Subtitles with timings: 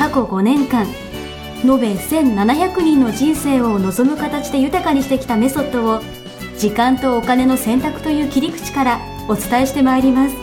[0.00, 0.86] 過去5年間
[1.62, 6.00] 延べ1700人の人生を望む形で豊かにしてきたメソッドを
[6.56, 10.36] 時間とお金の選択という切り口からお伝えしてまいります。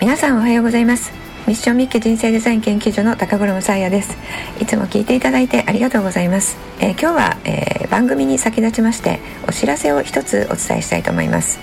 [0.00, 1.12] 皆さんおはようございます。
[1.48, 4.16] ミッションミッケ人生デザイン研究所の高頃もさやです。
[4.60, 9.18] いつも聞いていただいてありがとうございます、えー、今日は、えー、番組に先立ちまして
[9.48, 11.58] お知らせを一つお伝えしたいと思います。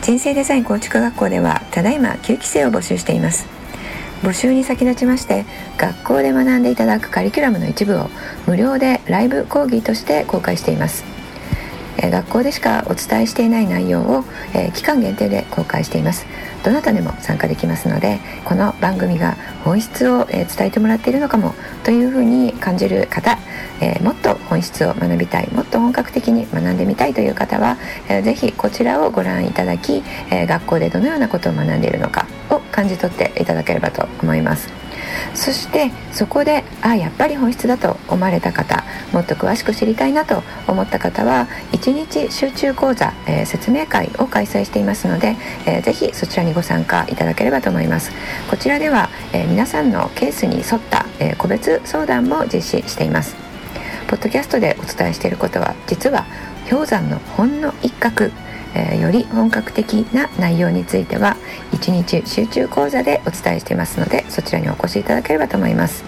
[0.00, 3.61] 人生デザイン構築学校ではただいま9期生を募集しています。
[4.22, 5.44] 募集に先立ちまして
[5.76, 8.08] 学校で学んでいただくカリキュラムの一部を
[8.46, 11.21] 無料でライブ講義として公開しています。
[12.02, 16.26] え学校でしかお伝えしていない内容を、え期間限定で公開しています
[16.64, 23.38] どなたでも参加できますのでこの番組が本質を、え伝えてもらっているのかもというふうに感じる方、
[23.80, 27.78] えもっと本質を学びたいもっと本格的に学んでみたいという方は、
[28.08, 34.91] えー、ぜひこちらをご覧いただき、え学校でどのようなことを学んでいるのかを感じ取っていただければと思います。
[35.34, 45.36] そしてそこであやっぱり本質だと思われた方もっと詳しく知りたいなと思った方は1日集中講座、えー、説明会を開催していますので、
[45.66, 48.12] えー、ぜひそちらにご参加いただければと思います。
[48.50, 53.36] こちらでは、えー、皆さんのケースに沿った、え個別相談も実施しています。
[54.08, 56.26] ポッドキャストでお伝えしていることは実は
[56.68, 58.30] 氷山のほんの一角
[58.74, 61.31] えー、より本格的な内容については
[61.72, 66.04] 1日集中講座でお伝えしていますのでそちらにお越しいただければと思います。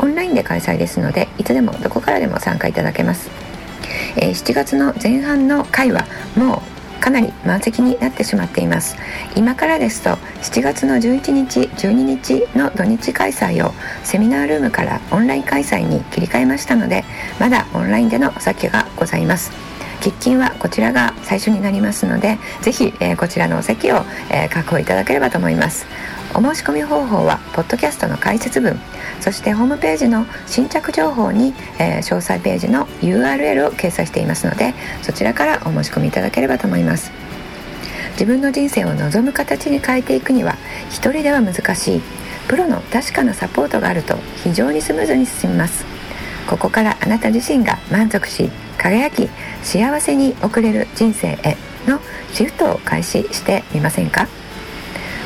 [0.00, 3.30] オンラインで開催ですのでいつでもどこからでも参加いただけます、
[4.16, 6.62] えー、7月の前半の回はも
[6.98, 8.96] うかなり満席になってしまっています。
[9.36, 10.10] 今からですと
[10.42, 17.04] 7月の11日12日の土日開催をセミナールームからオンライン開催に切り替えましたので
[17.38, 19.67] まだオンラインでのお酒がございます。
[20.00, 25.86] 喫緊はこちらが最初になりますのでぜひ、えー、こちらのお席を、えー、確保いただければと思います。
[26.34, 28.78] お申し込み方法はポッドキャストの解説文
[29.20, 37.10] そしてホームページの新着情報に、えー、詳細ページの URL を掲載していますのでそちらからお申し込みいただければと思います。
[38.12, 40.56] 自分の人生を望む形に変えていくには
[40.90, 42.02] 一人では難しい
[42.48, 45.87] プロの確かなサポートがあると非常にスムーズに進みます。
[46.48, 49.28] ここからあなた自身が満足し輝き
[49.62, 52.00] 幸せに送れる人生への
[52.32, 54.26] シフトを開始してみませんか？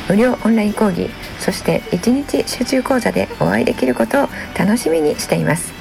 [0.09, 5.73] 無料オンライン講義そして1日集中講座でお会いできることを楽しみにしています。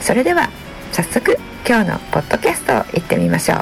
[0.00, 0.50] それでは
[0.92, 3.58] 早速今日のポッドキャストを行ってみましょう。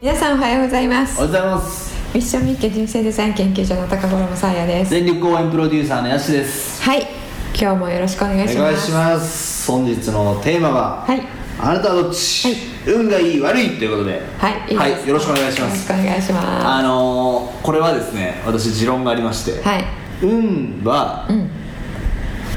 [0.00, 1.18] 皆さんおはようございます。
[1.18, 4.90] おはようございますミッションミッケ人生デザイン研究所の高頃もさやです。
[4.90, 6.82] 全力応援プロデューサーのやしです。
[6.82, 7.06] はい。
[7.54, 8.58] 今日もよろしくお願いします。
[8.58, 11.22] お願いします本日のテーマははい。
[11.60, 14.22] あなたはどっち、はい、運がいい悪いということで。
[14.38, 15.88] はいはい、よろしくお願いします。
[15.88, 16.66] よろしくお願いします。
[16.66, 19.62] あのー、これはですね私持論がありまして。
[19.62, 19.84] はい。
[20.20, 21.48] 運は、うん、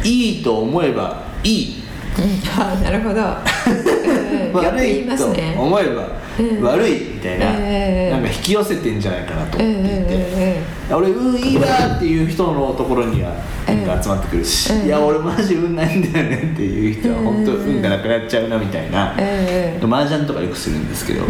[0.04, 1.84] いいと思えばいい。
[2.18, 3.22] うん、あなるほど、
[4.54, 5.26] 悪いと
[5.62, 6.08] 思えば
[6.62, 7.46] 悪いみたいな,、
[8.18, 10.02] なんか引き寄せてんじゃないかなと思って。
[10.02, 10.62] いて、
[10.92, 13.34] 俺運いいわっていう人のところには
[13.68, 19.16] 運が集まってくるし、いや俺マジ運ないんだよねっていう人は本当運がなくなっちゃうなみたいな、
[19.82, 21.26] 麻雀とかよくするんですけど、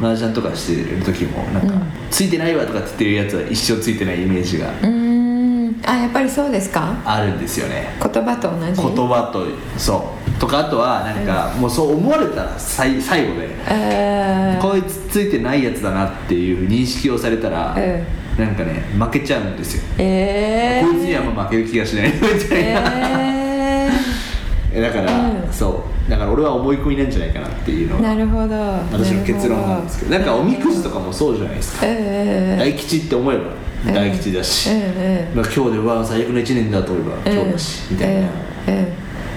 [0.00, 1.74] 麻雀とかしてる時もなんか、
[2.10, 4.70] ついてないわとかって言ってるやつは一生ついてないイメージが。
[5.86, 6.94] あやっぱりそうですか？
[7.04, 7.96] あるんですよね。
[8.02, 8.82] 言葉と同じ？
[8.82, 9.46] 言葉と
[9.78, 10.40] そう。
[10.40, 22.26] とかあとはなんか、もうそう思われたら最最後で、えー、こいつついてないやつだなっていう認識をされたら、えー、なんかね負けちゃうんですよ、えー、こいつにはもう負ける気がしないみた
[22.58, 26.10] いな、えー、 だから、うん、そう。
[26.10, 28.54] だから俺は思い込みなんじゃないかなっていうのがなるほど。
[28.92, 30.10] 私の結論なんですけど。
[30.12, 33.42] なんかおみくじとかもそうじゃないですか、えー、大吉って思えば
[33.92, 34.70] 大吉だし、
[35.34, 38.28] まあ、今日では最悪の1年だと思えば今日だし、みたいな、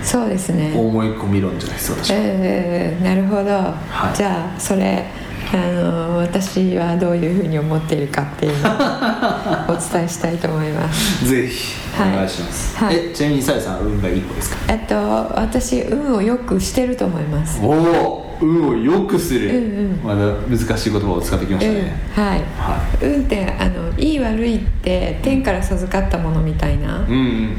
[0.03, 0.73] そうですね。
[0.75, 5.05] 思い込み論じゃないですか私は、えー、なるほど、はい、じゃあそれ
[5.51, 8.73] あの私はどういうふうに思っているかっていうのを
[9.75, 11.25] お伝えしたいと思います。
[11.27, 14.57] ぜひお願いします、はい、えちなみにさやさん運がいい子ですか？
[14.67, 17.59] えっと私運をよくしてると思います。
[17.63, 21.79] おお運を良くする、うんうん、まだ難しい言葉を使ってきましたね、
[22.17, 27.05] うん、はい、はい、運ってあのいい悪いって天から授かったものみたいな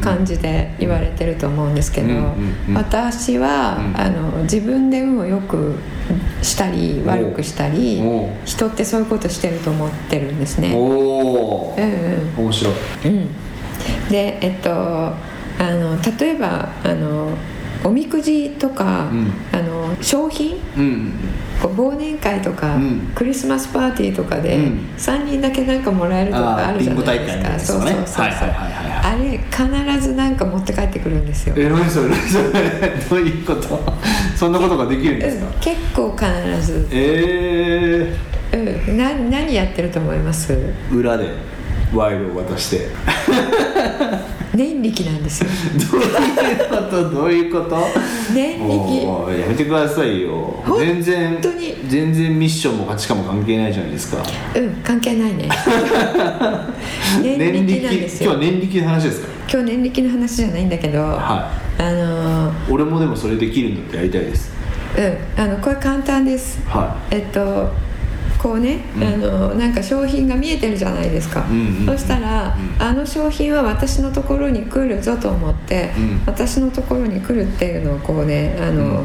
[0.00, 2.08] 感じで言われてると思うんですけど、
[2.74, 5.74] 私は、うん、あの自分で運を良く
[6.42, 8.02] したり悪くしたり
[8.44, 10.74] 人ってそういうことしてると思ってるんですね。
[10.74, 12.74] おお、うんうん、面白い、
[13.04, 13.28] うん、
[14.10, 15.14] でえっとあ
[15.58, 17.36] の例えばあの
[17.84, 21.12] おみくじとか、うん、あの商品、うん、
[21.62, 28.06] 忘年会とか、うん、クリスマスパーティーとかで、うん、3人だけなんかもらえるとかあるじゃないですか、ね、そうそうそう。
[28.06, 28.26] そう、
[29.02, 31.54] あれ必ずなんか持って帰ってくるんですよ。
[31.56, 32.08] え何それ？
[33.08, 33.80] どういうこと？
[34.36, 36.26] そんなことができるんですか、結構必
[36.66, 36.86] ず。
[36.92, 38.14] え
[38.52, 40.54] えー、うん、な何やってると思います？
[40.92, 41.28] 裏で
[41.92, 42.88] 賄賂を渡して
[44.60, 45.50] 念力なんですよ。
[45.90, 47.10] どういうこと？
[47.10, 47.76] どういうこと？
[48.34, 50.62] 念力やめてくださいよ。
[50.78, 51.74] 全然本当に。
[51.88, 54.22] 全然ミッションも価値観も関係ないじゃないですか。
[54.54, 55.48] うん関係ないね。
[57.22, 58.32] 念力なんですよ。
[58.32, 59.28] 今日は念力の話ですか？
[59.52, 64.52] 今日念力の話じゃないんだけど、はい、あのー、俺もでもそれできるんだってやりたいです。
[64.98, 67.72] うんあのこれ簡単です、はい、えっと
[68.40, 79.04] こうね、うん、あのなんか商品が見えてるじゃないですか、うんうん、そしたら、うん、あの商品は私のところに来るぞと思って、うん、私のところに来るっていうのをこうねあの、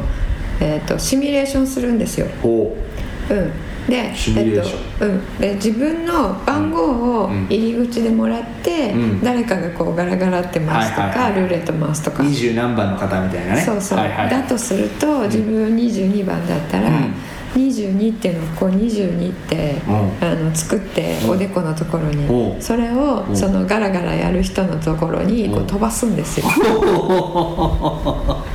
[0.60, 2.26] えーと、シミュレーションするんですよ。
[2.44, 3.34] う。
[3.34, 3.66] ん。
[3.86, 4.62] でえっ
[4.98, 12.24] とうん、で自分の番号を入り口でもらって、うん、誰かがこうガラガラって回すとか、はいはいはい、ルーレット回すとか。
[12.24, 13.60] 二十何番の方みたいなね。
[13.60, 17.14] そうそう、はいはい、だとすると自分22番だったら、うん
[17.56, 19.76] 22っていうのをこう22って、
[20.20, 26.46] あの作っておでこのところに、それをそのガラガラやる人のところにこう飛ばすんですよ。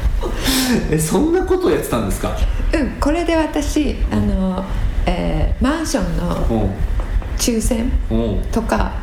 [0.92, 2.32] えそんなことやってたんですか？
[2.74, 4.64] うんこれで私あの、
[5.06, 6.70] えー、マンションの
[7.42, 7.92] 抽選
[8.52, 8.94] とか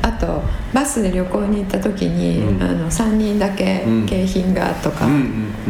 [0.00, 0.42] あと
[0.72, 5.08] バスで旅行に行った時に、うん、あの3人だけ景品がとか、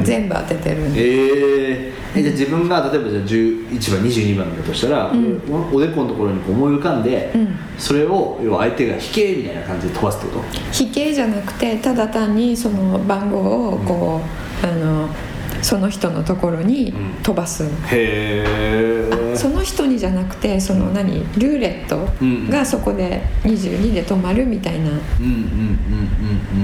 [0.02, 5.40] 全部当ててるんで、えー、じゃあ自分が例えばじゃあ11番22番だとしたら、うん、
[5.72, 10.84] おでこのところに思い浮かんで、うん、それを要は相手が引けみたいな感じで飛ばすってこと？
[10.84, 14.20] 引けじゃなくてただ単にその番号をこ
[14.62, 15.08] う、あの
[15.62, 16.92] その人のところに
[17.22, 21.20] 飛ばす、うん、へえその人にじゃなくてその何？
[21.38, 22.08] ルーレット
[22.50, 24.90] がそこで22で止まるみたいな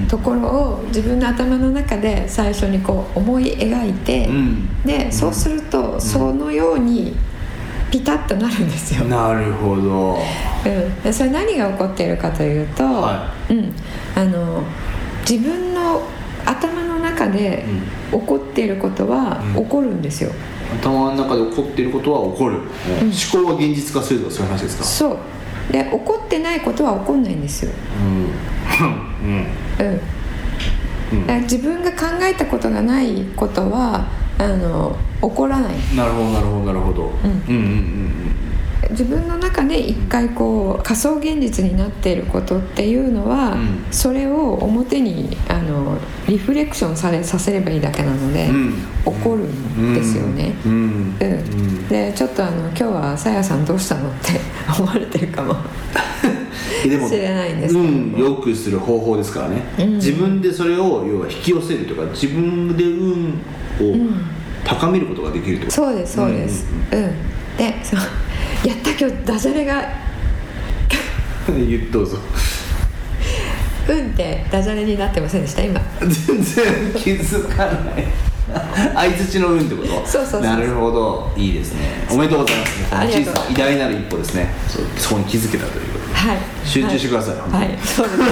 [0.08, 7.14] ところを自分の頭の中で最初にこう思い描いて、うん、でそうするとそのように
[7.90, 9.04] ピタッとなるんですよ。
[9.04, 10.18] なるほど、
[11.04, 13.72] うん、それ何が起こっているかというと、はい、うん、
[14.16, 14.64] あの
[15.28, 16.02] 自分の
[16.44, 17.64] 頭の中で
[18.12, 20.30] 起こっていることは起こるんですよ、
[20.72, 24.84] うん、頭の中で起こっていることは起こる、うん、思考は現実化するとかそういう話ですか？
[24.84, 25.18] そう。
[25.72, 27.72] で起こってないことは起こんないんですよ。
[28.00, 29.26] うん。
[29.28, 30.00] うん。
[31.28, 34.06] うん、自分が考えたことがないことは
[34.38, 35.74] あの起こらない。
[35.96, 38.45] なるほどなるほどなるほど、うん、うんうんうん
[38.90, 48.74] 自分の中で一回こう仮想現実になっていることっていうのは、うん、それを表にあのリフレクションされさせればいいだけなので、うん、
[49.04, 50.54] 起こるんですよね。
[50.64, 51.18] うん、
[51.88, 54.40] でちょっとあの今日はさやさんどうしたのって
[54.78, 55.56] 思われてるかも。
[56.82, 57.86] しれないんですけど。
[57.86, 59.62] 運よくする方法ですからね、
[59.96, 63.34] 自分でそれを要は引き寄せるとか自分で運
[63.80, 64.10] を
[64.64, 65.70] 高めることができると。
[65.70, 67.10] そうですそうです、うん。
[67.56, 68.00] でそう
[68.66, 69.80] やった今日ダジャレが。
[71.92, 72.18] どうぞ。
[73.88, 75.62] うんってダジャレになってませんでした？
[75.62, 75.80] 今。
[76.00, 78.04] 全然気づかない。
[78.94, 80.04] 相づちの運ってこと？
[80.04, 81.32] そうそうなるほど。
[81.36, 82.04] いいですね。
[82.10, 82.80] おめでとうございます。
[82.80, 84.48] ね小さな偉大なる一歩ですね。
[84.98, 86.08] そこに気づけたということ。
[86.08, 88.26] で、はい、集中してくださいはい、はい、そうですね。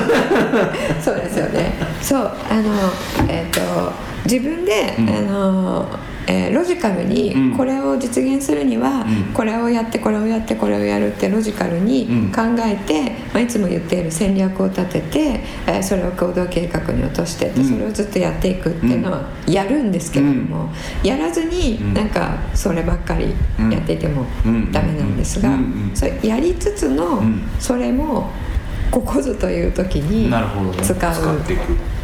[1.00, 1.74] そうですよね。
[2.02, 2.92] そうあの
[3.28, 3.92] えっ、ー、と
[4.24, 5.88] 自分で、うん、あの
[6.26, 9.04] えー、ロジカルにこれを実現するには、
[9.34, 20.70] これをやってこれをやってこれをやるってロジカルに考えて、まあ、いつも言っている戦略を立てて、えー、それを行動計画に落としてってそれをずっとやっていくっていうのはやるんですけれども、
[21.02, 23.34] やらずになんかそればっかり
[23.70, 24.24] やっていても
[24.72, 25.50] ダメなんですが、
[25.94, 27.22] それやりつつの
[27.58, 28.30] それも
[28.90, 30.30] ここぞという時に使う。
[30.30, 31.60] なるほど、ね、使っていく。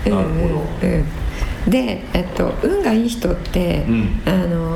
[0.09, 1.20] なるほど、うんうん
[1.69, 4.71] で、えっと、運がいい人って、うん、あの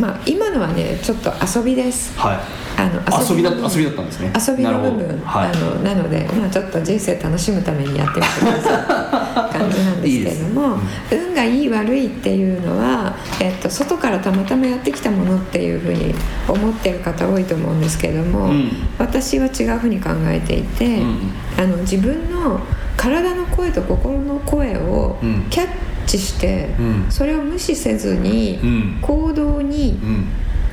[0.00, 2.38] まあ、今のはねちょっと遊びです、はい、
[2.76, 4.32] あの遊びだ遊びだったんですね。
[4.34, 5.20] 遊びの部分。
[5.20, 9.48] な,、はい、あのなので、まあ、ちょっと人生楽しむためにやってみてください。
[9.58, 10.80] 感じなんですけれどもうん、
[11.28, 16.14] 運がいい悪いっていうのは、えっと、外からたまたまやってきたものっていうふうに
[16.46, 22.60] 思ってる方多いと思うんですけれども、うん、私は違うふうに考えていて、うん、あの自分の
[22.96, 25.16] 体の声と心の声を
[25.50, 26.68] キャッチして、
[27.10, 28.58] それを無視せずに
[29.02, 29.98] 行動に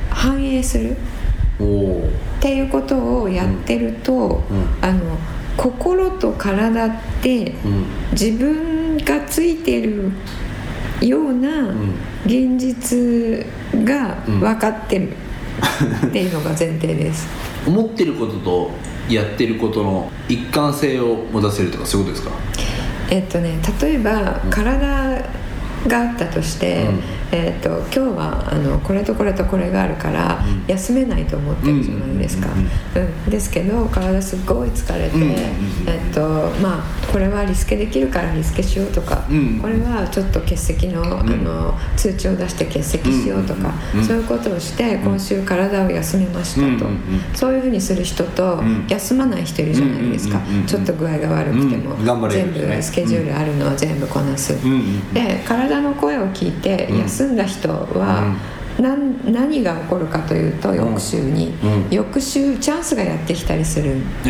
[0.10, 0.96] 反映する、っ
[2.39, 4.44] ていうことをやってると、
[4.82, 5.18] あの
[5.58, 7.56] 心と体って
[8.12, 10.12] 自分がついてる
[11.01, 11.70] ような
[12.25, 13.46] 現実
[13.84, 15.13] が分かってる
[16.08, 17.27] っていうのが前提です。
[17.65, 18.72] 思ってることと
[19.10, 22.65] やってることの一貫性を持たせるとかそういうことですか？
[23.10, 25.24] えっとね例えば、体
[25.88, 27.02] があったとして、うん、
[27.36, 32.65] えーと、今日はあのこれとこれとこれがあるから休めないと思ってるじゃないですか、うん
[33.30, 35.18] ですけど体すっごい疲れて、
[35.88, 39.24] えーとまあ、これはリスケできるからリスケしようとか、
[39.62, 43.74] これはちょっと欠席のあの通知を出して欠席しようとか、
[44.06, 46.89] そういうことをして今週体を休めましたと、
[47.34, 51.96] そういうふうにする人と、休まない人いるじゃないですか、ちょっと具合が悪くても、
[52.30, 54.54] 全部スケジュールあるのは全部こなす、
[55.13, 58.36] で体の声を聞いて休んだ人は、
[58.79, 61.53] 何何が起こるかというと翌週に、
[61.89, 63.98] 翌週チャンスがやってきたりする。
[64.25, 64.29] え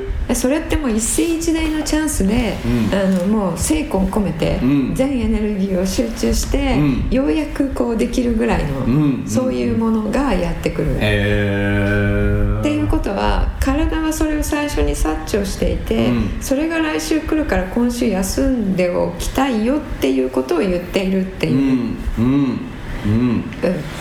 [0.00, 0.04] ー。
[0.32, 4.58] それってもう一世一代のチャンスで、うん、あのもう精魂込めて、
[4.94, 8.90] 全エネルギーを集中して、うん、ようやくこうできるぐらいの、う
[9.22, 10.96] ん、そういうものがやってくる。
[10.96, 12.43] って
[12.84, 16.10] いうことは体はそれを最初に察知をしていて、
[16.40, 21.96] それが来週来るから今週休んでおきたいよっていうことを言っているっていう。
[22.18, 22.60] うん。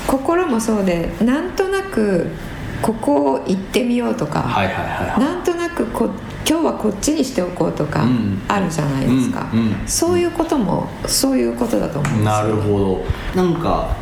[0.08, 2.28] 心もそうでなんとなく
[2.82, 6.10] ここ行ってみようとか、はいはいはいはい、なんとなくこ
[6.48, 8.06] 今日はこっちにしておこうとか
[8.48, 9.60] あるじゃないですか、うん。
[9.60, 9.66] うん。
[9.82, 13.04] うん、そういうこともそういうことだと思うんですなるほ
[13.36, 13.42] ど。
[13.42, 13.96] なんか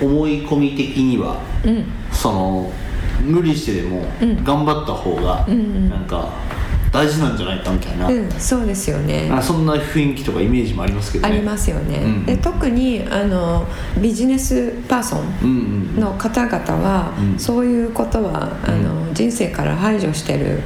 [0.00, 2.72] 思い込み的には、うん、その
[3.20, 4.04] 無理してでも
[4.42, 6.28] 頑張った方が、うん、なんか
[6.92, 9.30] 大事なんじゃないかみたいな、うん、そうですよね。
[9.40, 13.66] そんな雰囲気とかイメージもありますけど、ね、ありますよね、うん、で特にあの
[13.98, 17.32] ビジネスパーソンの方々は、うん。
[17.32, 20.60] うん、そういうことはあの人生から排除してる、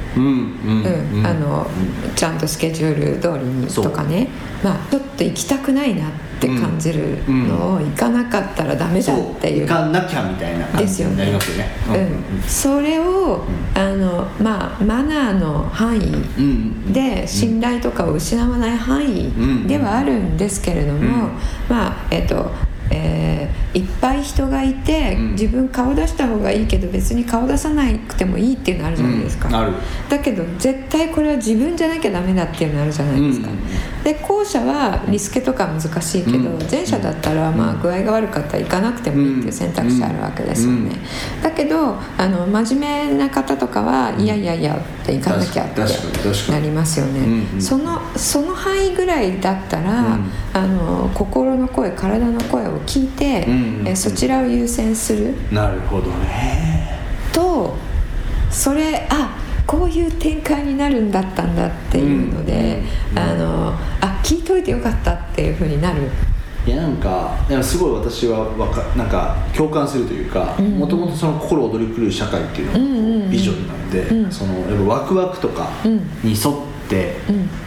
[2.15, 4.27] ちゃんとスケジュール通りにとかね
[4.63, 11.69] まあちょっと行きたくないなって感じるのを行かなかったらダメだっていう,、行かなきゃみたいな感じになりますよね。
[11.89, 12.41] うん。
[12.47, 21.29] それを、あのまあマナーの範囲で信頼とかを失わない範囲ではあるんですけれども、
[21.69, 22.51] まあえっと
[22.89, 29.75] えー、いっぱい人がいて、うん、自分顔出した方がいいけど別に顔出さなくてもいいっていうのあるじゃないですか、うん、
[30.09, 33.57] だけど絶対これは自分じゃなきゃダメだっていうのあるじゃないですか、うん、
[34.07, 40.95] で後者はリスケとか難しいけど、前者だったらまあ具合が悪かったら行かなくてもいいっていう選択肢あるわけですよね、
[41.43, 45.81] だけどあの真面目な方とかはいやいやいやって行かなきゃって
[46.51, 50.17] なりますよね、そのその範囲ぐらいだったら、
[50.53, 53.45] あの心の声体の声をを聞いて、
[53.89, 55.33] えそちらを優先する。
[55.51, 56.99] なるほどね。
[57.33, 57.75] と
[58.49, 59.35] それあ
[59.67, 62.81] こういう展開になるんだったんだっていうので、
[63.13, 66.09] あのあ聞いといてよかったっていうふうになる。
[66.65, 76.55] いやなんかすごい私はわかなんか共感するというかもともとその心躍り狂う社会っていうのがビジョンなんで、うん、そのやっぱワクワクとかに沿っ
[76.89, 77.15] て、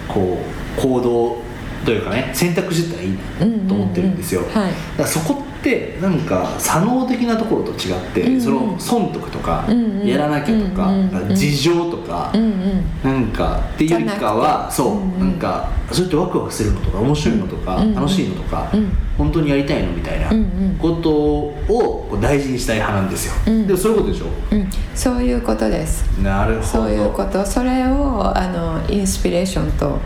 [0.06, 0.38] こ
[0.78, 1.38] う行動
[1.86, 20.30] というかね選択してたらいいなと思ってるんですよ、だからそこってなんか左脳的なところと違って、うんうん、その損得とか、うんうん、やらなきゃとか、うんうん、事情とか、うんうん、なんかっていうよりかはそう、うんうん、なんかそうやってワクワクするのとか面白いのとか、うんうん、楽しいのとか、うん、本当にやりたいのみたいな
[20.78, 26.02] ことを大事にしたい派なんですよ、うん、でもそういうことでしょ、うん、そういうことです。
[26.22, 26.66] なるほど。
[26.66, 27.44] そういうこと。
[27.44, 29.98] それをあのインスピレーションと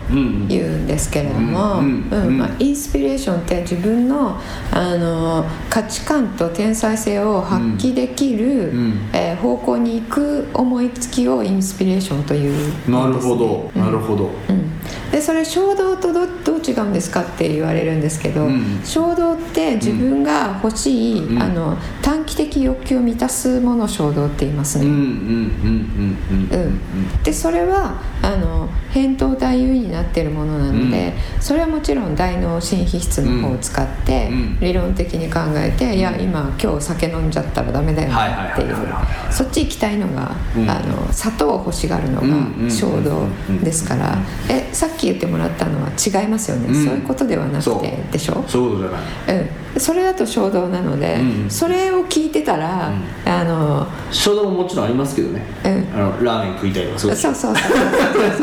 [0.49, 1.81] 言うんですけれども
[2.59, 4.39] インスピレーションって自分の
[4.71, 13.71] あの価値観と天才性を発揮できる、うん、えー、方向に行く思いつきをインスピレーションという、ね、なるほど。
[13.75, 24.85] なるほど、うん、でそれ衝動とどどち違うんですかって言われるんですけど、うん、衝動って自分が欲しい、うん、あの短期的欲求を満たすもの衝動って言いますね。
[27.23, 34.29] でそれはあの扁桃体優位になってるものなので、うん、それはもちろん大脳新皮質の方を使って、
[34.61, 38.15] 理論的に考えて、いや今今日酒飲んじゃったらダメだよね。
[38.53, 38.75] っていう。
[39.29, 43.27] そっち行きたいのが、あの砂糖を欲しがるのが衝動
[43.61, 44.17] ですから。
[44.49, 48.43] えさっき言ってもらったのは違いますよね、そういうことではなくてでしょ？
[48.47, 48.63] そう。
[48.63, 49.41] いうことじゃない、
[49.73, 49.79] うん。
[49.79, 57.55] それだと衝動なので、うん、それを聞いてたら、うん、あの衝動ももちろんありますけどね、うん、あのラーメン食いたいとかそうそうそう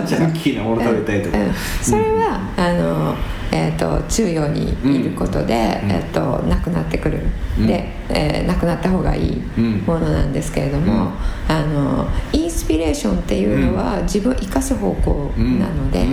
[0.07, 1.39] ジャンキーなもの食べたいとか、
[1.81, 3.17] それはあの
[3.55, 7.21] えーと、中央にいることで、えーと、なくなってくる、
[7.67, 9.37] で、えー、なくなった方がいい
[9.87, 11.13] ものなんですけれども、
[11.49, 16.07] あのインスピレーションっていうのは自分を生かす方向なので、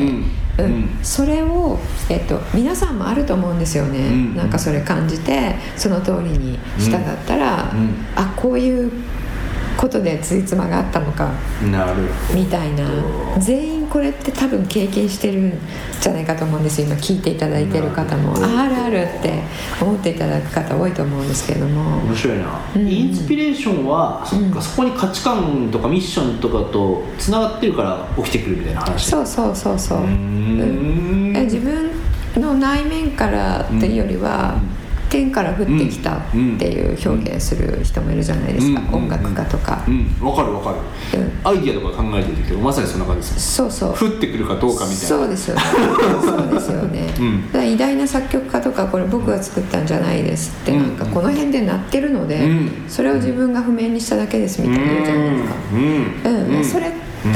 [0.64, 8.92] うん、それを、えっと、皆さんもあると思うんですよね、うん、なんかそれ感じてその通りに従ったら、うん、あこういう
[9.78, 11.32] ことでついつまがあったのか
[12.34, 12.86] みたいな。
[13.40, 15.60] 全員これって多分経験してるん
[16.00, 16.88] じゃないかと思うんですよ。
[16.88, 18.36] 今聞いていただいてる方も。
[18.36, 19.42] あるあるって
[19.82, 21.98] 思っていただく方多いと思うんですけれども。
[22.06, 29.10] 面白いな、うん、インスピレーションは、そっかそこに価値観とかミッションとかとつながってるから起きてくるみたいな話。
[29.10, 29.98] そうそうそうそう。
[30.00, 31.34] うん。
[31.44, 31.92] 自分
[32.36, 39.84] の内面からっていうよりは、うん天から降ってきたっていう表現する人もいるじゃないですか、音楽家とか。
[40.22, 40.78] わ、かるわかる、
[41.44, 43.90] アイディアとか考えてるけどまさにそんな感じですそうそう。
[43.92, 45.08] 降ってくるかどうかみたいな。
[45.08, 45.62] そうですよね。
[46.24, 47.08] そうですよね、
[47.74, 52.48] 偉大な作曲家とかこれ僕が作ったんじゃないですってなんかこの辺で鳴ってるので、
[52.88, 55.60] それを自分が譜面にしただけですみたいな言うじゃないですか。
[56.30, 56.92] うん、それ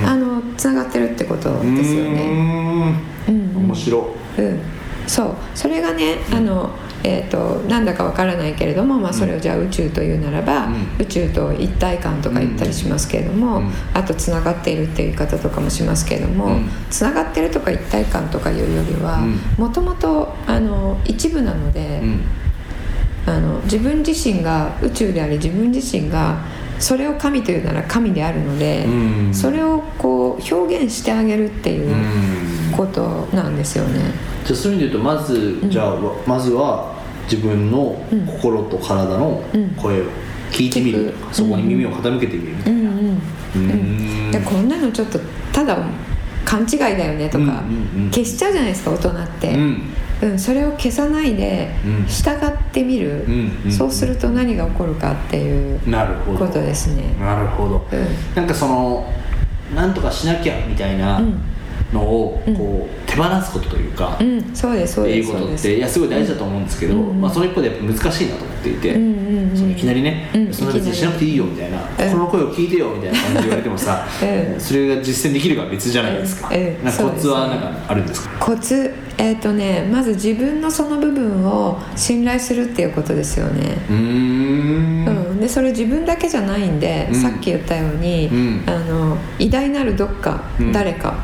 [0.06, 2.94] あのつながってるってことですよね。
[3.28, 3.52] うん。
[3.58, 4.16] 面白。
[4.38, 4.60] うん。
[5.08, 5.36] そう。
[5.54, 6.70] それがねあの
[7.04, 19.20] えーと、なんだかわからないけれども、まあ、それをじゃあ宇宙というならば、うん、宇宙と一体感とか言ったりしますけれども、うん、あとつながっているっていう言い方とかもしますけれども、つながってるとか一体感とかいうよりは
[19.58, 20.34] もともと
[21.06, 22.02] 一部なので、
[23.26, 26.46] あの自分自身が宇宙であり自分自身が
[26.80, 28.86] それを神というなら神であるので、
[29.34, 34.00] それをこう表現してあげるっていうことなんですよね。
[34.46, 35.96] じゃあそういう意味で言うとまず、じゃあ
[36.28, 36.93] まずは
[37.24, 37.96] 自分の
[38.28, 39.44] 心と体の
[39.78, 40.06] 声を
[40.52, 44.32] 聞いてみる、そこに耳を傾けてみるみたいな、うん。
[44.32, 45.20] でこんなのちょっと
[45.52, 45.78] ただ
[46.46, 47.64] 勘違いだよねとか、
[48.12, 49.56] 消しちゃうじゃないですか大人って、
[50.22, 51.74] うん、それを消さないで
[52.08, 53.26] 従ってみる、
[53.72, 55.80] そうすると何が起こるかっていう
[56.38, 57.16] ことですね。
[57.20, 59.12] なるほど、うん、なんかその
[59.74, 61.22] なんとかしなきゃみたいな、
[61.94, 74.06] のをこう手放すことというか、うん、そうですそうですいうことっていやすごい大事だと思うんですけど、うん、まあ、その一方でやっぱ難しいなと思っていて、うんうんいきなりね、うん、そんな別にしなくていいよみたいな、この声を聞いてよみたいな感じで言われてもさ、
[74.60, 76.50] それが実践できるか別じゃないですか,、
[76.84, 78.46] なんかコツはなんかあるんですか？
[78.46, 83.78] コツえっ、ー、とねまず自分のその部分を信頼するっていうことですよね。
[83.90, 85.40] うん。
[85.40, 88.30] でそれ自分だけじゃないんで、さっき言ったように、
[88.66, 91.16] あの偉大なるどっか、誰か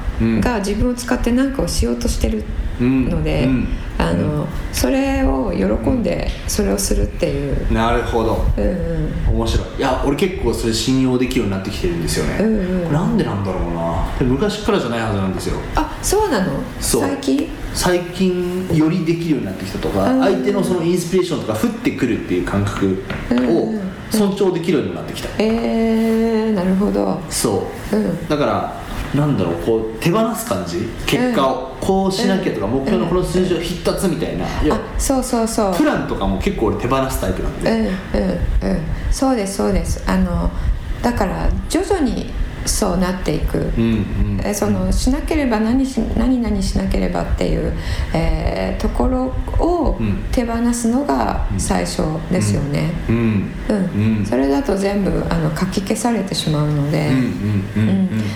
[0.41, 2.43] が自分を使って何かをしようとしてる
[2.83, 3.49] ので、うん。
[3.51, 7.73] うん、あのそれを喜んでそれをするっていう。
[7.73, 9.67] なるほど、うんうん、面白い。
[9.77, 14.05] いや俺結構それ信用できるようになってきてるんですよね、うんうん、なんでなんだろうな。
[14.21, 15.57] 昔からじゃないはずなんですよ。
[15.75, 16.51] あそうなの？
[16.79, 17.49] 最近？
[17.73, 23.75] 最近よりできるようになってきたとか、相手のそのインスピレーションとか降ってくるっていう感覚を
[24.09, 27.19] 尊重できるようになってきた、ええー、なるほど。
[27.29, 28.73] そう、うん、だから
[29.15, 30.87] なんだろうこう手放す感じ？
[31.05, 34.49] 結果を、こうしなきゃとか、目標のこの数字を必達みたいな、あ
[34.97, 35.75] そうそうそう。
[35.75, 37.71] プランとかも結構俺手放すタイプなんで。
[37.71, 38.81] うんうんうん。
[39.11, 40.03] そうですそうです。
[40.05, 40.51] あの
[41.01, 42.31] だから徐々に
[42.65, 47.73] そうなっていく、うんうん、そのしなければ何し何々しなければっていう、
[48.13, 49.68] えー、ところを
[50.31, 54.25] 手放すのが最初ですよね、うん。
[54.25, 57.09] それだと全部あの書き消されてしまうので。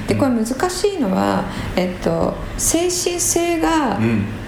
[0.08, 3.98] でこれ難しいのは、えっと、精神性が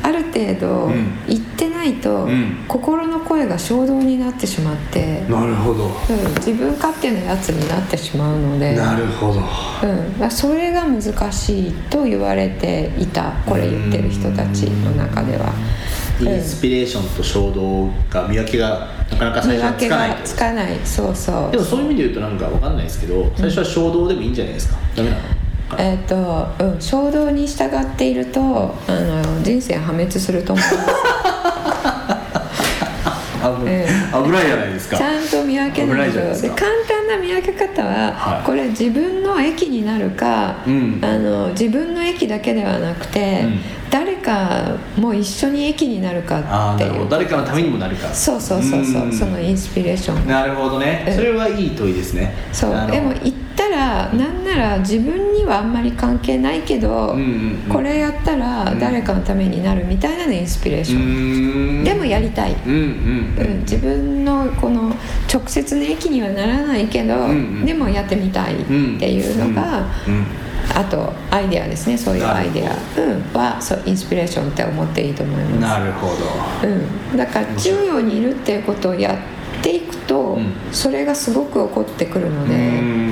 [0.02, 0.92] ある程度
[1.28, 2.28] いってないと、
[2.68, 5.22] 心の声が衝動になってしまって。
[5.30, 5.90] なるほど、
[6.38, 8.76] 自分勝手なやつになってしまうので。
[8.76, 9.42] なるほど。
[10.22, 13.32] うん、それが難しいと言われていた。
[13.46, 15.54] これ言ってる人たちの中では。
[16.22, 20.54] インスピレーションと衝動が見分けがなかなか最初はつかないつか。
[20.54, 25.22] ないそうそうでもそういう意味で言うとなんか分かんないですけど最初は衝動でもいいんじゃないですか、ダメなの
[25.78, 26.06] えっ、ー、
[26.58, 30.76] と、うん、衝動に従っているとあの人生破滅すると思います
[33.56, 34.46] 危ない。
[34.48, 34.98] じゃないですか。
[34.98, 36.16] ちゃんと見分けないと。
[36.20, 43.46] で簡単な見分け方は、はい、これ自分の駅になるか、うん、あの自分の駅だけではなくて、
[44.26, 46.40] かも一緒に駅になるか
[46.76, 47.08] っていう。
[47.08, 48.08] 誰かのためにもなるか。
[48.08, 50.28] そうそうそうそう、うん、そのインスピレーション。
[50.28, 52.34] なるほどね、それはいい問いですね。
[52.52, 52.92] そう。
[52.92, 53.14] でも
[53.56, 61.84] ったらなんなら自分にはあんまり関係ないけど、うんうんうん、これやったら誰かのためになるみたいなのインスピレーション。
[61.84, 64.94] でもやりたい、うん、うん、自分のこの
[65.34, 68.74] 直接の駅にはならないけど、うんうん、でもやってみたいって
[69.14, 69.86] いうのが、
[70.74, 71.98] あとアイデアですね。
[71.98, 75.80] そういうアイデア、うん、はそうインスピレーションって思っていいと思います。
[75.80, 76.16] なるほど、
[76.68, 80.38] うん、だから中央にいるっていうことをやっていくと、
[80.72, 83.05] それがすごく起こってくるので。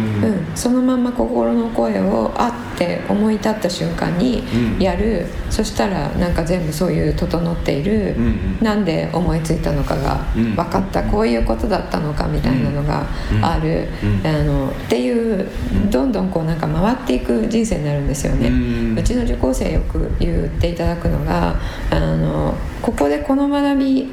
[0.54, 4.44] うん、そのまま心の声をあって思い立った瞬間に
[4.80, 13.06] やる、うん、そしたらなんか全部そういう整っている、うんうん、なんで思いついたのかが分かった、こういうことだったのかみたいなのが
[13.42, 13.88] ある、
[14.24, 15.48] あのっていう
[15.90, 18.50] どんどんこうなんか回っていく人生になるんですよね。
[19.00, 21.56] うちの受講生よく言っていただくのが
[21.90, 24.12] あのここでこの学び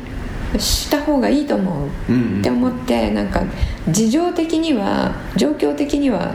[0.59, 3.43] した方がいいと思うって思ってなんか
[3.89, 6.33] 事情的には状況的には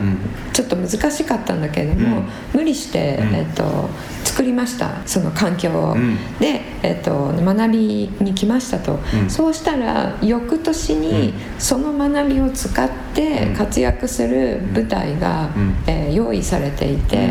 [0.52, 3.88] ちょっと難しかったんだけれども、無理して、えっと、
[4.24, 5.96] 作りましたその環境を、
[6.40, 15.50] で、えっと、学びに来ましたと、そうしたら翌年にその学びを使って活躍する舞台が、
[15.86, 17.30] えー、用意されていて、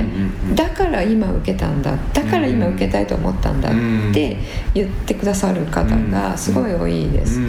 [0.55, 3.73] だから今受けたんだだから今受けたいと思ったんだっ
[4.13, 4.37] て
[4.73, 7.39] 言ってくださる方がすごい多いです。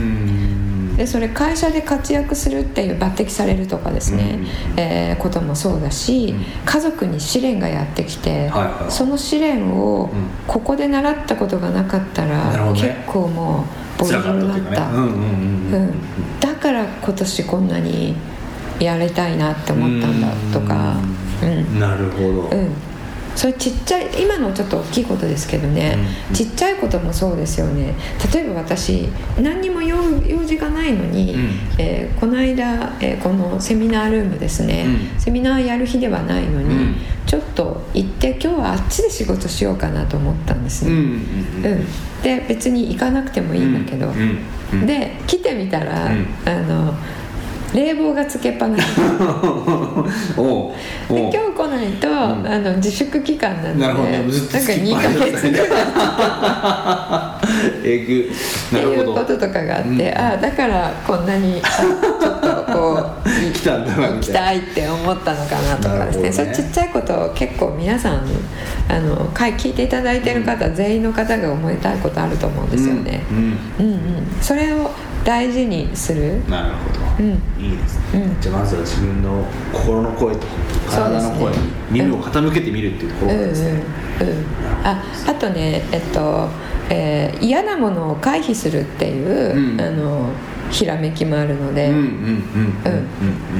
[0.96, 4.38] でそれ会社で活躍するっていう抜擢されるとかですね、
[4.72, 10.10] うん、えー、こともそうだし、うん、家族に試練がやってきて、はいはい、その試練を
[10.46, 13.64] ここで習ったことがなかったら、結構も
[13.98, 14.90] うボロボロだった、
[16.40, 18.14] だから今年こんなに
[18.80, 20.96] やりたいなって思ったんだとか、
[21.42, 22.85] うん、なるほど、うん
[23.36, 25.98] それちっちゃい今のちょっと大きいことですけどね、
[26.30, 27.94] うん、ちっちゃいこともそうですよね。
[28.32, 36.96] 例えば私何にも用事がないのに、うん、えー、この間、えー、このセミナールームですね、うん、セミナーやる日ではないのに、
[37.26, 41.86] ちょっと行って今日はあっちで仕事しようかなと思ったんですね、うん
[42.22, 44.10] で別に行かなくてもいいんだけど、
[44.86, 46.94] で来てみたら、あの
[47.74, 48.82] 冷房がつけっぱなし。
[51.08, 52.14] で今日来ないと、うん、
[52.46, 53.86] あの自粛期間なんで。
[53.86, 55.50] なるほど、ね、ずっとなんか2か月。
[55.50, 55.68] ぐらい
[57.84, 58.22] えぐ。
[58.22, 58.26] っ
[58.70, 68.22] ていうこととかがあって、うん、ああだからこんなにちょっとこう 来たんだ行きたいって思ったのかなとかですね、ね、それちっちゃいことを結構皆さん
[68.88, 73.98] あの聞いていただいてる方、うん、全員の方が思いたいことあると思うんですよね、うん、うんうん。
[74.40, 74.90] それを
[75.24, 76.40] 大事にする。
[76.48, 80.46] なるほど、うん、いいですね、うん、じゃあまずは自分の心の声と
[80.88, 81.58] 体の声に
[81.90, 83.82] 耳を傾けてみるっていうところですね、
[84.20, 84.34] うんうん。
[84.34, 84.44] うん、
[84.84, 86.48] ああとねえっと、
[86.90, 90.30] えー、嫌なものを回避するっていう、うん、あの
[90.70, 91.92] ひらめきもあるので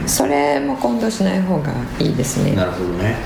[0.07, 2.55] それも今度しない方がいいですね。
[2.55, 3.17] なるほどね、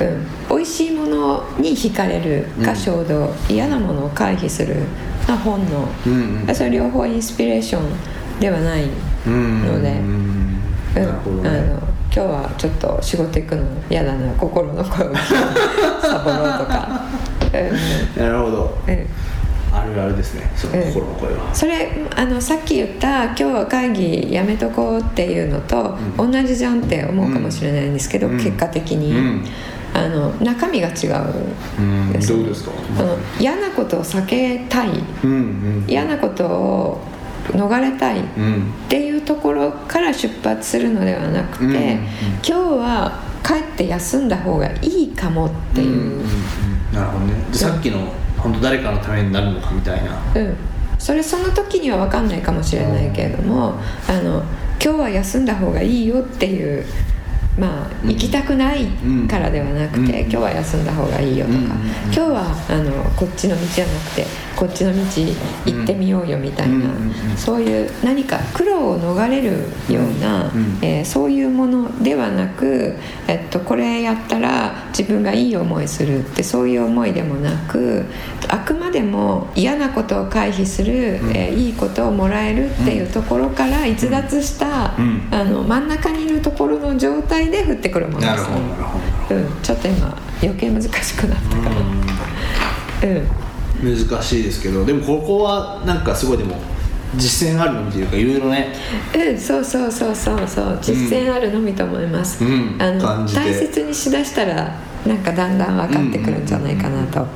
[0.48, 4.76] うん、美味しいものに惹かれるか衝動、うん、嫌なものを回避する
[5.26, 8.86] が本能、うんうん、それ両方インスピレーションではない
[9.26, 10.00] ので、
[12.12, 17.06] 今日はちょっと仕事行くの嫌だな心の声をサボろうとか、
[18.16, 18.94] なるほど、うん。
[18.94, 19.29] あ
[19.90, 20.50] るあるですね。
[20.56, 29.42] その心の声は、それあのさっき言った「今日は会議やめとこう」っていうのと、同じじゃんって思うかもしれないんですけど、結果的に、
[29.92, 30.94] あの中身が違う
[32.12, 32.70] です、どうですか？
[32.98, 34.90] あの嫌なことを避けたい、
[35.86, 37.00] 嫌なことを
[37.52, 38.22] 逃れたいっ
[38.88, 46.22] ていうところから出発するのではなくて、うんうん、今日は帰って休んだ方がいいかもっていう、うんうんう
[46.92, 47.32] ん、なるほどね。
[47.50, 50.18] さっきの本当誰かのためになるのかみたいな。
[50.34, 50.56] うん。
[51.00, 54.42] それその時には分かんないかもしれないけれどもあの
[54.82, 56.84] 今日は休んだ方がいいよっていう
[57.58, 58.86] まあ、行きたくない
[59.28, 61.58] からではなくて、今日は休んだ方がいいよとか、
[62.04, 65.00] 今日はあのこっちの道じゃなくてこっちの道
[65.66, 66.90] 行ってみようよみたいな、
[67.36, 70.50] そういう何か苦労を逃れるような、
[70.82, 78.04] えー、そういうものではなく、えっと、これやったら自分がいい思いするってそういう思いでもなく
[78.48, 80.94] あくまでも嫌なことを回避する、
[81.34, 88.36] えー、いいことをもらえるっていうところから逸脱した、あの真ん中にいるところの状態で降ってくるものですね。
[88.36, 91.70] なるほどなるほどうん、ちょっと今余計難しくなったかな。
[93.02, 93.40] うん。
[93.82, 96.56] 難しいですけどでもここはなんかすごいでも
[97.16, 98.74] 実践あるのみというかいろいろね。
[99.14, 104.76] うんそうそうそうそうそう実践あるのみと思います、うん、あの大切にしだしたら
[105.06, 107.26] なんかだんだん分かってくるんじゃないかなと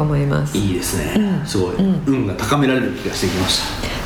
[0.00, 3.97] 思います、いいですね、うん、すごい、うん、運が高められる気がしてきました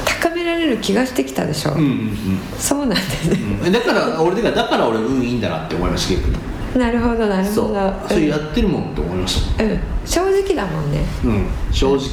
[0.62, 1.74] れる気がしてきたでしょ、う。
[1.76, 6.52] んうんうん、そうなんですね、うん、だから俺だから俺運いいんだなって思いました逆に。
[6.78, 7.54] なるほどなるほど。
[7.54, 8.08] そう。
[8.08, 9.80] それやってるもんと思いましたうん。
[10.06, 11.00] 正直だもんね。
[11.24, 11.46] うん。
[11.70, 12.06] 正直、うん、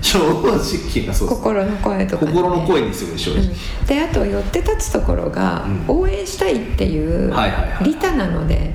[0.00, 7.32] 正直なそう心の声とか、ね、心の声にする正直、うん、であと寄って立つところが、応援したいっていう
[7.82, 8.74] 利他なので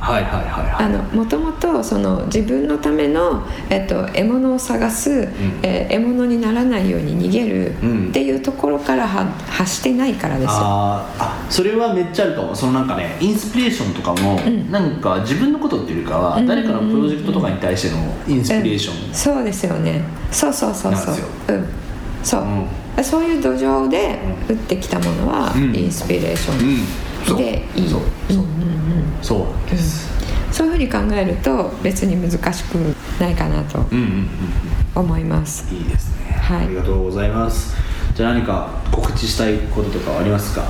[1.13, 5.28] もともとその自分のための、えっと、獲物を探す、うん、
[5.63, 7.71] えー、獲物にならないように逃げる
[8.10, 10.52] っていうところからは発してないからですよ。
[10.54, 12.56] あそれはめっちゃあるかも。
[12.56, 17.97] そのなんかねインスピレーションとかも、うん、なんか自分のことっていうかは、誰かのプロジェクトとかに対しての
[18.28, 20.02] インスピレーション、そうですよね。
[20.32, 21.58] そうそうそうそうう。
[21.58, 21.68] ん
[22.24, 28.02] そう、うん、そういう土壌で打ってきたものは、インスピレーションでいい、そう。
[29.22, 32.76] そう,、そういうふうに考えると別に難しく
[33.20, 33.86] ないかなと
[34.96, 37.87] 思います、いいですね、はい、ありがとうございます
[38.17, 40.63] じゃあ何か告知したいこととかありますか？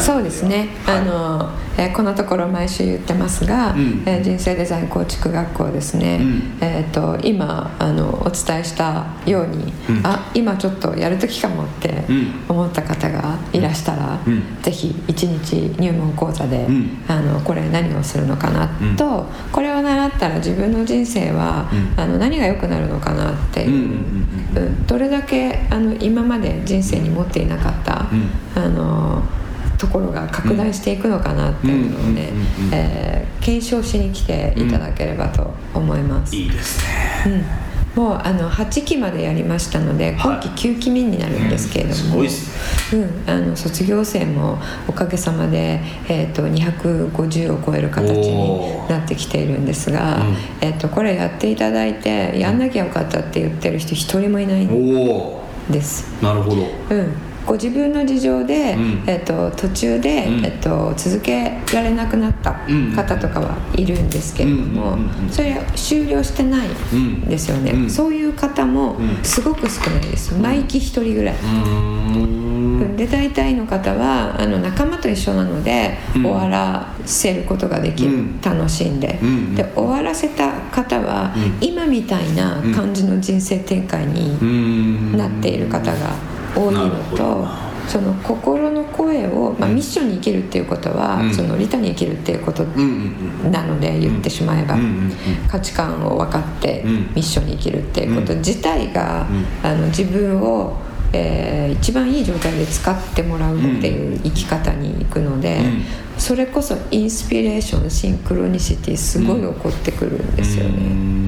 [0.00, 12.04] そうですね、はい、あの、えー、このところ毎週言ってますが、うん、えー、人生デザイン構築学校ですね、うん、えーと、今あのお伝えしたように、うん、あ今ちょっとやる時かもって
[12.48, 16.68] 思った方がいらしたら、うん、ぜひ一日入門講座で、
[17.08, 24.04] あのこれ何をするのかなと、これを習ったら自分の人生は、あの何が良くなるのかなっていう、
[24.86, 28.06] どれだけあの今まで人生生に持っていなかった、
[28.54, 29.22] あの
[29.78, 32.02] ところが拡大していくのかなっていうのを
[33.40, 36.36] 検証しに来ていただければと思います。
[36.36, 36.80] いいです
[37.28, 37.44] ね、
[37.94, 54.64] もうあの8期までやりましたので今期9期目になるんですけれども、はい、うん、あの卒業生もおかげさまで、えーと、250を超える形になってきているんですが、うん、えーと、これやっていただいてやんなきゃよかったって言ってる人一人もいない。
[54.64, 55.41] んです
[56.22, 57.12] なるほど、うん。
[57.46, 62.60] ご自分の事情で、うん、えっと、途中で、うん、えっと、続けられなくなった
[62.94, 64.96] 方とかはいるんですけれども、
[65.30, 70.34] それは終了してないんですよね、うん、そういう方もすごく少ないです。
[70.38, 71.34] 毎期1人ぐらい。
[72.96, 79.18] で大体の方はあの仲間と一緒なので、終わらせることができる、楽しんで,、
[79.54, 86.14] で終わらせた方は、今みたいな感じの人生展開になっている方が
[86.54, 94.76] 多いのとその心の声を、まあ、ミッションに生きるっていうことは、うん、その利他に生きるっていうことなので言ってしまえば、
[95.50, 99.26] 価値観を分かってミッションに生きるっていうこと自体が、
[99.62, 100.76] あの自分を
[101.12, 111.22] えー、一番いい状態で使ってもらうっていう生き方に行くので、うん、それこそインスピレーションシンクロニシティすごい起こってくるんですよね。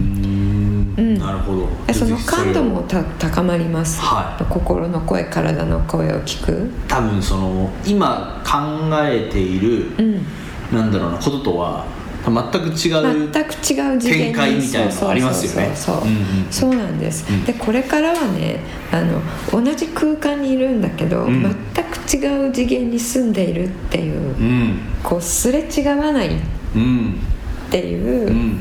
[1.19, 1.69] なるほど。
[1.93, 6.71] その感度もた高まります、はい、心の声体の声を聞く。
[6.87, 10.27] 多分その今考えている、うん、
[10.73, 11.87] なんだろうなこととは
[12.25, 15.73] 全く違う全く違う次元展開みたいなのありますよね。
[15.75, 15.97] そう
[16.51, 18.61] そうなんです、うん、でこれからはね
[18.91, 19.21] あの
[19.53, 26.41] 同じ空間にいるんだけど、うん、全く違う次元に住んでいるっていう、うん、こうすれ違わないっ
[27.71, 28.59] ていう、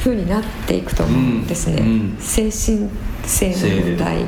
[0.00, 2.90] ふうになっていくと思うんですね、うん、精神
[3.24, 4.18] 性の問題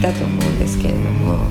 [0.00, 1.44] だと思うんですけれども、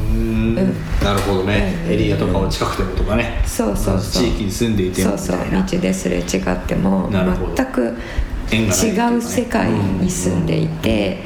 [0.49, 0.55] うん、
[1.03, 3.41] なるほどね、エリアとかは近くてもとかね。
[3.45, 4.23] そうそうそう。
[4.23, 5.51] 地域に住んでいてもそうそう。
[5.51, 6.23] 道ですれ違っ
[6.67, 7.09] ても
[7.55, 7.95] 全く
[8.51, 11.19] 違う世界に住んでいて、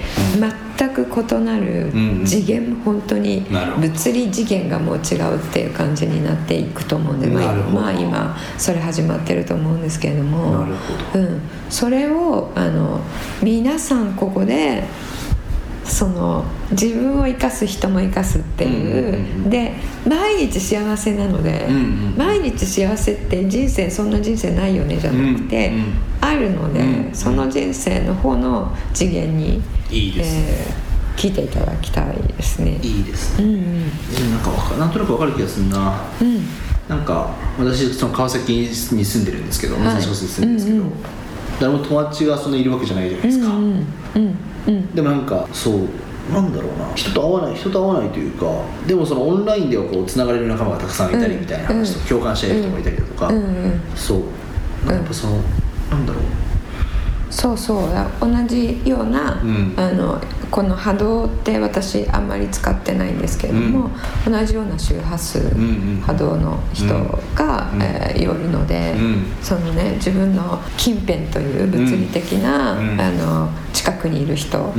[0.78, 1.92] 全く異なる
[2.26, 3.46] 次元、本当に
[3.80, 10.66] 物理次元がもう違うっていう感じになっていくと思うんで、まあ、まあ今それ始まってると思うんですけれども。
[11.14, 13.02] うん、それをあの
[13.44, 14.84] 皆さんここで
[15.90, 19.74] その自分を生かす人も生かすっていう,、で
[20.08, 21.68] 毎日幸せなので、
[22.16, 25.74] 毎日幸せって人生そんな人生ないよねじゃなくて、
[26.22, 32.80] あるので、その人生の方の次元にいいです、えー、聞いていただきたいですね。
[32.82, 36.46] いいですね、うんうん、なんかかなんとなく分かる気がするな、うん、
[36.88, 40.84] なんか私その川崎に住んでるんですけど武蔵小杉住んでるんですけど、
[41.60, 45.88] 誰も友達がそんないるわけじゃないじゃないですか、うんうんうんうん、でもなんかそう
[46.32, 46.94] なんだろうな。
[46.94, 48.46] 人と会わない人と会わないというか
[48.86, 54.22] でもそのオンラインではこうつながれる仲間がたくさんいたりみたいな話と共感している人もいたりだとか、うんうん、そう。
[54.86, 55.38] なんかその、
[55.90, 56.24] なんだろう。
[57.32, 57.90] そうそう。
[58.22, 63.90] 同じような、うん、あのこの波動って私あんまり使ってないんですけれども、
[64.26, 65.40] うん、同じような周波数、
[66.02, 66.94] 波動の人
[67.36, 68.96] が、うん、えー、るので、
[69.42, 74.74] そのね自分の近辺という物理的な、あの近くにいる人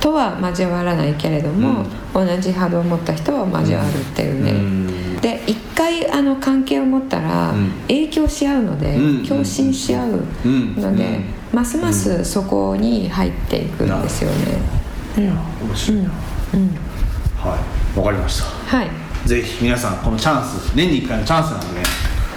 [0.00, 7.54] とは交わらないけれども、同じ波動を持った人は交わるっていうね、で一回あの関係を持ったら
[7.88, 10.22] 影響し合うので、共振し合う
[10.76, 11.20] ので、
[11.52, 14.77] ますますそこに入っていくんですよね。
[15.26, 16.10] 面白いな、
[16.54, 16.88] うん
[17.38, 17.56] は
[17.94, 18.88] いわかりましたはい
[19.26, 21.56] ぜひ皆さんこのチャンス年に1回のチャンスな。
[21.56, 21.86] ので、ね、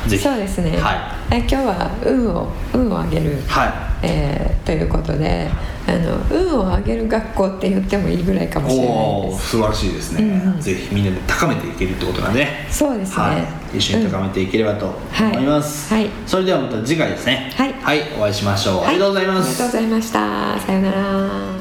[0.08, 0.94] ぜひそうですね、は
[1.32, 3.72] い、え今日は運を運を上げる、はい
[4.04, 5.50] えー、ということで
[5.88, 9.28] あの運を上げる学校って言ってもいいぐらいかもしれな。
[9.28, 13.38] いです素晴らしいですね、うん、ぜひみんなで高めていけるってことなんでそうですね、は
[13.74, 20.92] い、一緒に高めていければと思います、うん、はい、それではまた次回ですねはい、はい、お会いしましょう、ありがとうございますありがとうございましたさような。
[20.92, 21.61] ら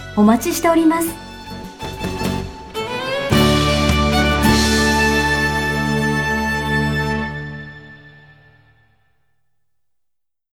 [0.17, 1.20] お待ちしております。